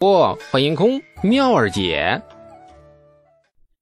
[0.00, 2.22] 不，欢迎空妙儿姐。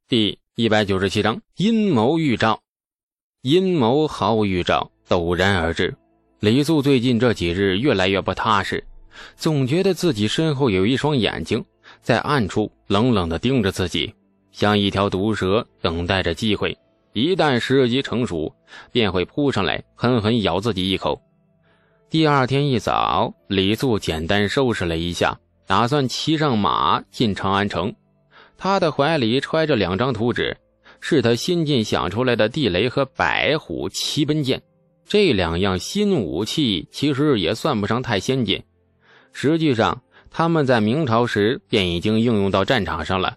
[0.08, 2.58] 第一百九十七章阴谋预兆。
[3.42, 5.96] 阴谋毫无预兆，陡然而至。
[6.40, 8.84] 李素最近这几日越来越不踏实，
[9.36, 11.64] 总觉得自己身后有一双眼睛
[12.00, 14.12] 在暗处冷冷的盯着自己，
[14.50, 16.76] 像一条毒蛇，等待着机会。
[17.12, 18.52] 一旦时机成熟，
[18.90, 21.22] 便会扑上来，狠狠咬自己一口。
[22.10, 25.38] 第二天一早，李素简单收拾了一下。
[25.68, 27.94] 打算骑上马进长安城，
[28.56, 30.56] 他的怀里揣着两张图纸，
[30.98, 34.62] 是他新近想出来的地雷和白虎奇奔剑。
[35.06, 38.62] 这两样新武器其实也算不上太先进，
[39.34, 40.00] 实际上
[40.30, 43.36] 他们在明朝时便已经应用到战场上了。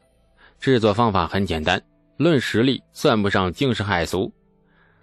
[0.58, 1.84] 制作方法很简单，
[2.16, 4.32] 论实力算不上惊世骇俗。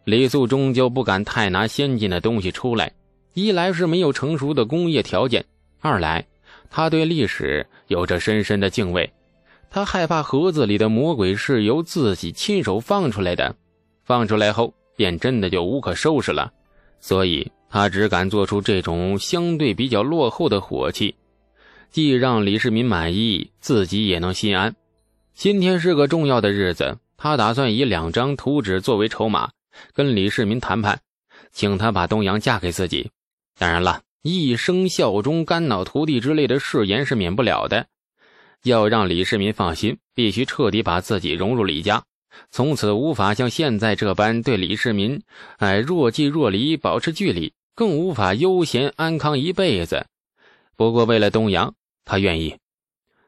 [0.05, 2.91] 李素终究不敢太拿先进的东西出来，
[3.35, 5.45] 一来是没有成熟的工业条件，
[5.81, 6.25] 二来。
[6.71, 9.11] 他对历史有着深深的敬畏，
[9.71, 13.55] 他害怕盒子里的魔鬼是由自己亲手放出来的，
[14.05, 16.53] 放出来后便真的就无可收拾了，
[17.01, 21.15] 所以他只敢做出这种相对比较落后的火器，
[21.91, 24.75] 既让李世民满意，自己也能心安。
[25.35, 29.51] 今天是个重要的日子，他打算以两张图纸作为筹码，
[29.93, 31.01] 跟李世民谈判，
[31.53, 33.11] 请他把东阳嫁给自己。
[33.59, 34.01] 当然了。
[34.23, 37.87] 一生效忠、肝脑涂地之类的誓言是免不了的。
[38.65, 42.03] 要让李世民放心，必须彻底把自己融入李家，
[42.51, 45.23] 从此无法像现在这般对李世民
[45.59, 50.05] 哎若即若离，保持距离，更无法悠闲安康一辈子。
[50.77, 51.73] 不过为了东阳，
[52.05, 52.57] 他愿意。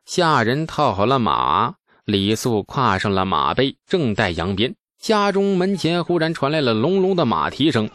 [0.04, 1.74] 下人套好了马，
[2.04, 7.88] 李素跨上了马背，正待扬鞭，家中门前忽然传来了隆隆的马蹄声。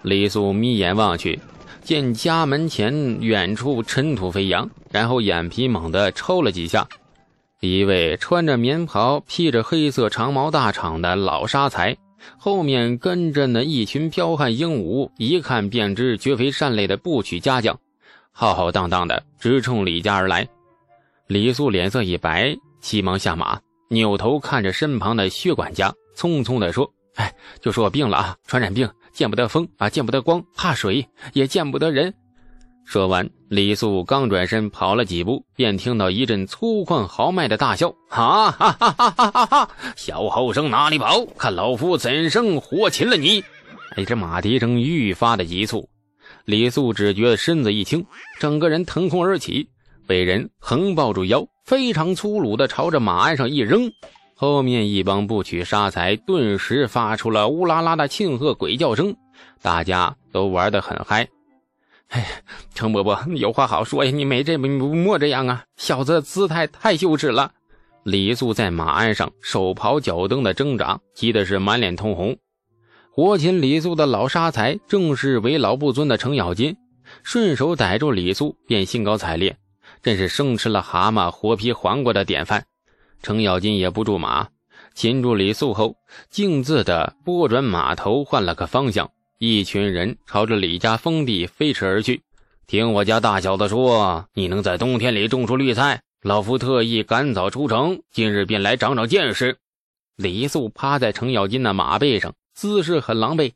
[0.00, 1.38] 李素眯眼望去。
[1.82, 6.86] 见家门前远处尘土飞扬，然后眼皮猛地抽了几下，
[7.60, 11.96] 一位穿着棉袍、披着黑色长毛大氅的老沙才，
[12.38, 17.78] 后面跟着那一群彪悍英武、一看便知绝非善类的部曲家将，
[18.30, 20.46] 浩浩荡荡的直冲李家而来。
[21.26, 32.14] 李素脸色一白，急忙下马，扭头看着身旁的薛管家，匆匆地说：“哎，就说我病了啊，传染病。”见不得风啊，见不得光，怕水也见不得人。
[32.84, 39.46] 说完，李素刚转身跑了几步，便听到一阵粗犷豪迈的大笑：“哈哈哈哈哈哈！
[39.46, 41.24] 哈小后生哪里跑？
[41.38, 43.44] 看老夫怎生活擒了你！”
[43.96, 45.88] 哎，这马蹄声愈发的急促，
[46.44, 48.04] 李素只觉得身子一轻，
[48.40, 49.68] 整个人腾空而起，
[50.06, 53.92] 被人横抱住腰，非常粗鲁的朝着马鞍上一扔。
[54.40, 59.14] 后面一帮不娶杀财，顿时发出了乌拉拉的庆贺鬼叫声，
[59.60, 61.28] 大家都玩得很嗨。
[62.08, 62.26] 哎，
[62.74, 67.52] 程伯伯有话好说呀，你没这莫这样啊，小子姿态太羞耻了。
[68.02, 72.34] 李素在马鞍上手刨脚蹬的挣扎，急的是满脸通红。
[73.12, 76.74] 活擒李素的老杀财正是为老不尊的程咬金，
[77.22, 79.58] 顺手逮住李素便兴高采烈，
[80.02, 82.64] 真是生吃了蛤蟆活劈黄瓜的典范。
[83.22, 84.48] 程咬金也不住马，
[84.94, 85.96] 擒住李素后，
[86.30, 89.10] 径自的拨转马头，换了个方向。
[89.38, 92.22] 一群人朝着李家封地飞驰而去。
[92.66, 99.56] 听我家大小子说，你能在冬天里种出绿菜，老夫特意赶早出城，今日便来长长见识。
[100.16, 103.52] 李素趴在程咬金的马背上，姿势很狼狈，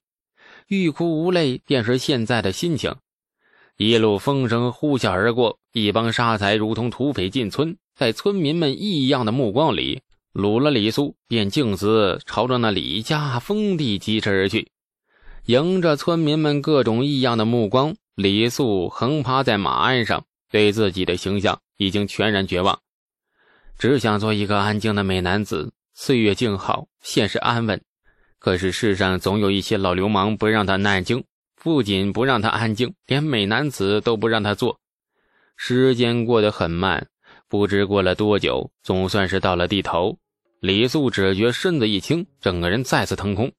[0.69, 2.94] 欲哭无泪，便是现在的心情。
[3.76, 7.76] 一路风声呼啸而过，一帮杀财如同土匪进村。
[7.94, 14.72] 在村民们异样的目光里，掳了李素，便径自朝着那李家封地疾驰而去。
[15.47, 22.81] 迎着村民们各种异样的目光，李素横趴在马鞍上，对自己的形象已经全然绝望，
[23.78, 25.72] 只想做一个安静的美男子。
[25.97, 27.81] 岁月静好，现实安稳，
[28.41, 31.22] 可是世上总有一些老流氓不让他安静，
[31.55, 34.81] 不仅不让他安静，连美男子都不让他做。
[35.56, 37.06] 时间过得很慢。
[37.49, 40.19] 不知过了多久，总算是到了地头。
[40.61, 43.52] 李素只觉身子一轻，整个人再次腾空，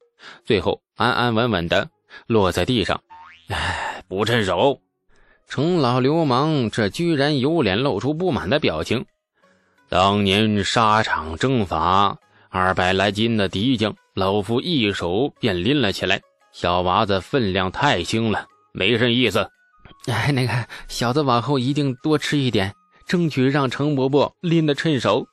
[0.44, 1.90] 最后安安稳稳的
[2.28, 3.02] 落在地上。
[3.50, 4.82] 哎，不趁手！
[5.48, 9.06] 程老流氓这居然有脸露出不满的表情。
[9.88, 12.18] 当年沙场征伐，
[12.50, 16.20] 二百来斤的敌将，老夫一手便拎了起来。
[16.52, 19.48] 小娃子分量太轻了，没什意思。
[20.12, 22.74] 哎，那个小子往后一定多吃一点。
[23.06, 25.28] 争取让程伯伯拎得趁手，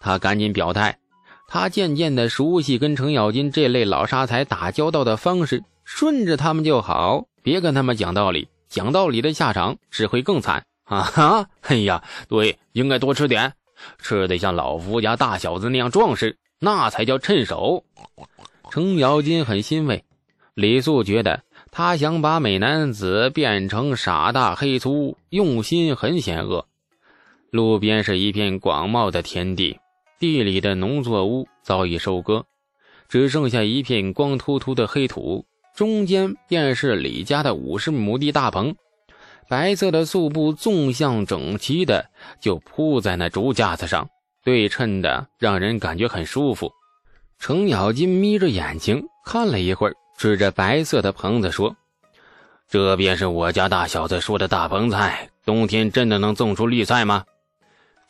[0.00, 0.98] 他赶紧表态。
[1.46, 10.64] 他渐渐的熟悉跟程咬金这类老沙才打交道的方式，顺着他们就好，别跟他们讲道理，讲道理的下场只会更惨。
[10.84, 11.46] 啊哈！
[11.62, 13.54] 哎呀，对，应该多吃点，
[13.98, 17.84] 吃得像老夫家大小子那样壮实，那才叫趁手。
[18.70, 20.04] 程咬金很欣慰，
[20.54, 26.66] 李素觉得他想把美男子变成傻大黑粗，用心很险恶。
[27.54, 29.78] 路边是一片广袤的田地，
[30.18, 32.42] 地里的农作物早已收割，
[33.08, 38.74] 只剩下一片光秃秃的黑土，中间便是李家的五十亩地大棚。
[39.48, 42.04] 白色的素布纵向整齐的
[42.40, 44.08] 就铺在那竹架子上，
[44.42, 46.72] 对称的让人感觉很舒服。
[47.38, 51.76] 程咬金眯着眼睛看了一会儿，指着白色的棚子说
[52.68, 57.24] ：“这便是我家大小子说的大棚菜，冬天真的能种出绿菜吗？”“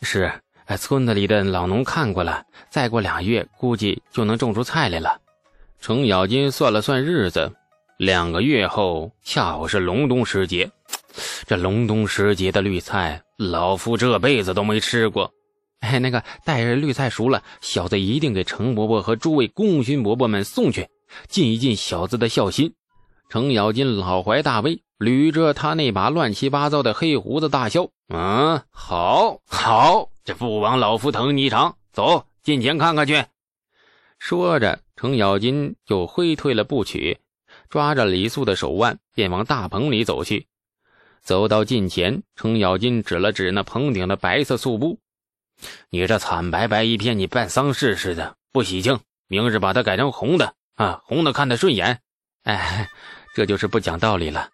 [0.02, 0.32] 是，
[0.66, 5.20] 哎村子里的老农看过了，再过俩月估计就能种出菜来了。”
[5.80, 7.52] 程咬金算了算日子，
[7.98, 10.70] 两个月后恰好是隆冬时节。
[11.46, 15.30] 这隆冬时节的绿菜，老夫这辈子都没吃过。
[15.80, 20.88] 哎，那个待着绿菜熟了，小子一定给程伯伯和诸位功勋伯伯们送去，
[21.28, 22.72] 尽一尽小子的孝心。
[23.28, 31.76] 程咬金老怀大威，捋着他那把乱七八糟的黑胡子大笑：“嗯，好，好，这不枉老夫疼你一场。
[31.92, 33.24] 走近前看看去。”
[34.18, 37.18] 说着，程咬金就挥退了步曲，
[37.68, 40.46] 抓着李素的手腕，便往大棚里走去。
[41.22, 44.98] 走到近前，程咬金指了指那棚顶的白色素布
[45.88, 49.00] ：“你这惨白白一片，你办丧事似的，不喜庆。
[49.26, 52.00] 明日把它改成红的啊，红的看得顺眼。”
[52.44, 52.88] 哎，
[53.34, 54.50] 这就是不讲道理了。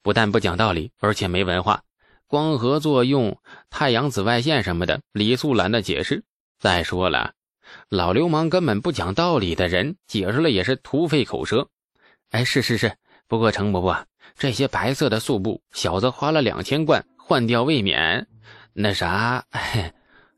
[0.00, 1.82] 不但不讲道理，而且没文化。
[2.34, 3.38] 光合作用、
[3.70, 6.24] 太阳紫外线什么的，李素懒得解释。
[6.58, 7.34] 再说了，
[7.88, 11.68] 老流氓根本不讲道理的人，解释了也是徒费口舌。
[12.32, 12.96] 哎，是是是，
[13.28, 14.04] 不过程伯伯。
[14.36, 18.26] 这些白色的素布，小子花了两千贯换掉未免。
[18.72, 19.44] 那啥，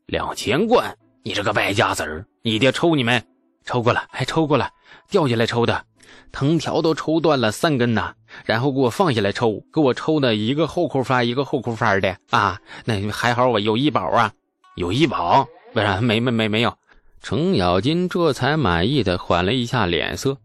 [0.05, 0.95] 两千贯！
[1.23, 3.19] 你这个败家子儿，你爹抽你没？
[3.65, 4.69] 抽过了，还抽过了，
[5.09, 5.83] 掉下来抽的，
[6.31, 8.13] 藤条都抽断了三根呢。
[8.45, 12.59] 然后给我放下来抽，给我抽的一个后空翻一个后空翻的啊！
[12.85, 14.31] 那还好我有医保啊，
[14.75, 16.73] 有医保，不然没没没没有。
[17.21, 20.37] 程咬金这才满意的缓了一下脸色。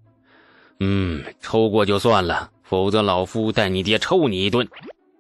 [0.80, 2.50] 嗯，抽过就算了。
[2.62, 4.66] 否则，老夫带你爹抽你一顿。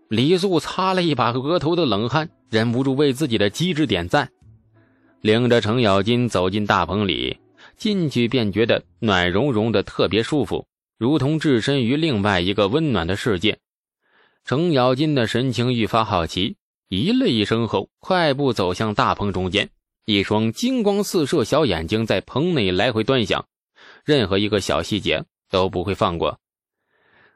[0.08, 4.30] 李素擦了一把额头的冷汗，忍不住为自己的机智点赞，
[5.20, 7.36] 领着程咬金走进大棚里。
[7.76, 10.66] 进去便觉得暖融融的，特别舒服，
[10.98, 13.58] 如同置身于另外一个温暖的世界。
[14.44, 16.56] 程咬金的神情愈发好奇，
[16.88, 19.70] 咦了一声后，快步走向大棚中间。
[20.04, 23.46] 一双金光四射小眼睛在棚内来回端详，
[24.04, 26.40] 任何一个小细节都不会放过。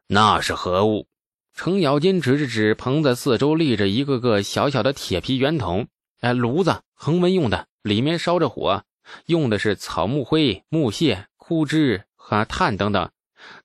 [0.08, 1.06] 那是何物？
[1.54, 5.86] 程咬金指着指棚子四周立着一个个小小的铁皮圆筒，
[6.20, 8.82] 哎，炉子，恒温用的，里面烧着火，
[9.26, 13.10] 用的是草木灰、木屑、枯枝和炭等等。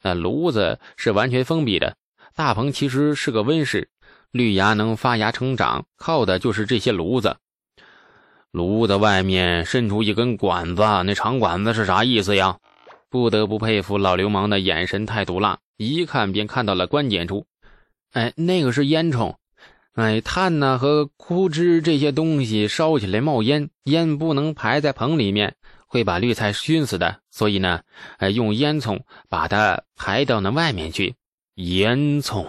[0.02, 1.96] 那炉子是完全封闭的。
[2.36, 3.90] 大棚其实是个温室，
[4.32, 7.38] 绿芽能发芽成长，靠的就是这些炉子。
[8.52, 12.58] 炉子外面伸出一根管子，那长管子是啥意思呀？
[13.10, 15.60] 不得不佩服老流氓的眼神太毒辣。
[15.78, 17.46] 一看便看到了关键处，
[18.14, 19.36] 哎，那个是烟囱，
[19.94, 27.82] 哎，炭呢和枯枝这些东西烧起来冒烟，烟不能排在棚里面，会把绿菜熏死的，所以呢，
[28.18, 31.16] 哎，用烟囱把它排到那外面去。
[31.56, 32.48] 烟囱，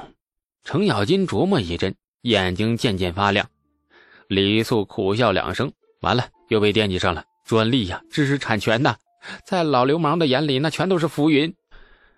[0.62, 3.49] 程咬金琢磨一阵，眼睛渐渐发亮。
[4.28, 7.25] 李素苦笑两声，完了，又被惦记上了。
[7.45, 8.95] 专利呀，知识产权呐，
[9.45, 11.52] 在老流氓的眼里，那全都是浮云。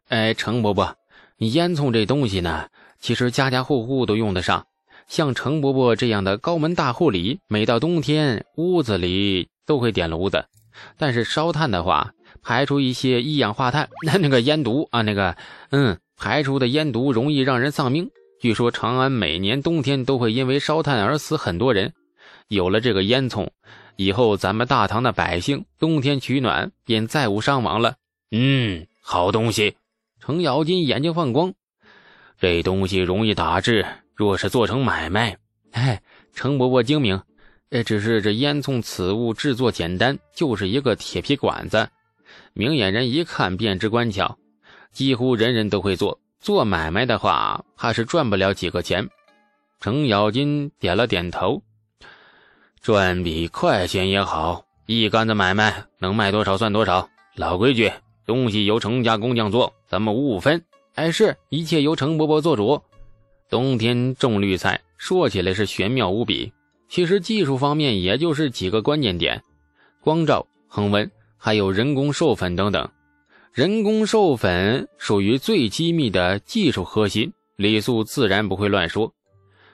[0.08, 0.94] 哎，程伯伯。
[1.38, 2.68] 烟囱这东西呢，
[3.00, 4.66] 其实家家户户都用得上。
[5.08, 10.46] 像程伯伯这样的高门大户里，每到冬天，屋子里都会点炉子。
[10.99, 15.37] 但是烧炭的话，排出一些一氧化碳， 那那个烟毒啊，那个，
[15.70, 18.11] 嗯，排出的烟毒容易让人丧命。
[18.40, 21.92] 据说长安每年冬天都会因为烧炭而死很多人。
[22.49, 23.49] 有了这个烟囱，
[23.96, 27.94] 以后咱们大唐的百姓冬天取暖便再无伤亡了。
[28.30, 29.76] 嗯，好东西。
[30.20, 31.54] 程咬金眼睛放光，
[32.40, 35.37] 这东西容易打制，若是做成买卖，
[35.73, 36.00] 哎，
[36.35, 37.21] 程伯伯精明。
[37.71, 41.88] 哎，只是这烟囱此物制作简单，就是一个铁皮管子，
[42.52, 44.38] 明眼人一看便知关巧，
[44.92, 46.21] 几乎人人都会做。
[46.40, 49.09] 做买卖的话，怕是赚不了几个钱。
[49.80, 51.62] 程咬金点了点头，
[52.80, 57.09] 赚笔快钱也好，一杆子买卖能卖多少算多少。
[57.35, 57.92] 老规矩。
[58.26, 60.64] 东西由程家工匠做，咱们五五分。
[60.94, 62.80] 哎，是一切由程伯伯做主。
[63.54, 66.52] 冬天种绿菜，说起来是玄妙无比，
[66.88, 69.44] 其实技术方面也就是几个关键点：
[70.00, 71.08] 光照、恒温，
[71.38, 72.90] 还有人工授粉等等。
[73.52, 79.14] 人工授粉属于最机密的技术核心，李素自然不会乱说。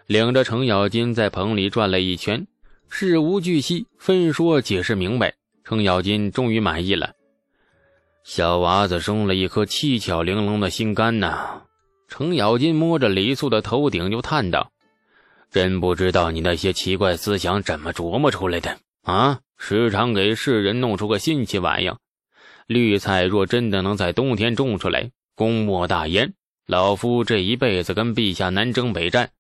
[0.07, 2.47] 领着程咬金在棚里转了一圈，
[2.91, 5.33] 事无巨细分说解释明白，
[5.65, 7.15] 程咬金终于满意了。
[8.25, 11.63] 小娃子生了一颗七巧玲珑的心肝呐！
[12.11, 14.73] 程咬金摸着李素的头顶就叹道
[15.51, 19.39] ：“真不知道你那些奇怪思想怎么琢磨出来的啊！
[19.57, 21.91] 时常给世人弄出个新奇玩意。
[22.67, 26.35] 绿菜若真的能在冬天种出来，功莫大焉。
[26.67, 29.31] 老夫这一辈子跟陛下南征北战。”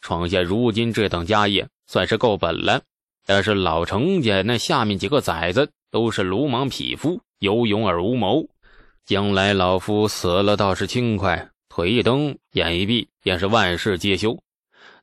[0.00, 2.82] 创下如今这等家业，算是够本了。
[3.26, 8.48] 但是老程家那下面几个崽子都是鲁莽匹夫，有勇而无谋。
[9.06, 14.36] 将来老夫死了倒是轻快，腿一蹬，眼一闭，便是万事皆休。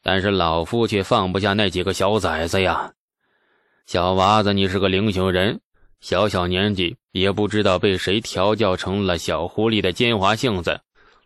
[0.03, 2.91] 但是老夫却放不下那几个小崽子呀！
[3.85, 5.61] 小娃子，你是个灵性人，
[6.01, 10.81] 小小年纪也不知道被谁调教成了小狐狸的奸猾性子。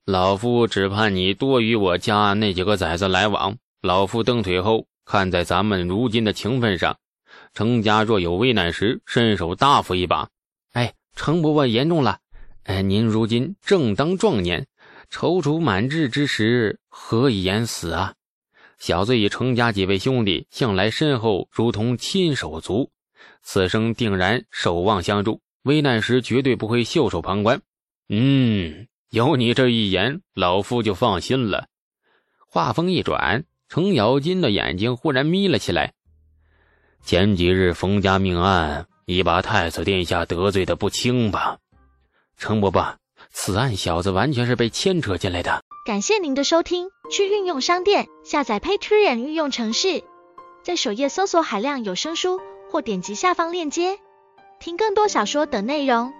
[0.05, 3.57] 老夫只盼你多与我家那几个崽子来往。
[3.81, 6.95] 老夫蹬腿后，看在咱们如今的情分上，
[7.55, 10.29] 程家若有危难时，伸手搭扶一把。
[10.73, 12.19] 哎，程伯伯言重了。
[12.63, 14.67] 哎，您如今正当壮年，
[15.11, 18.13] 踌躇满志之时，何以言死啊？
[18.79, 22.89] 小子与程家几位兄弟向来深厚，如同亲手足，
[23.43, 27.61] 此生定然守望相助，危难时绝对不会袖手旁观。
[28.09, 28.87] 嗯。
[29.09, 31.67] 有你这一言，老夫就放心了。
[32.47, 35.91] 话锋一转，程咬金的眼睛忽然眯了起来。
[37.03, 41.57] 前几日冯家命案，已把太子殿下得罪的不轻吧？
[42.37, 42.97] 程伯伯，
[43.31, 45.63] 此案小子完全是被牵扯进来的。
[45.85, 50.03] 感谢您的收听，去运用商店下载 Patreon 运用城市，
[50.63, 53.97] 在首页搜索海量有声书，或点击下方链接
[54.59, 56.13] 听更多小说等内容。